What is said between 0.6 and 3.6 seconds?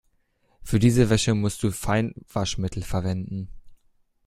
Für diese Wäsche musst du Feinwaschmittel verwenden.